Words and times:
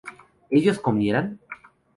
¿ellos 0.49 0.79
comieran? 0.79 1.25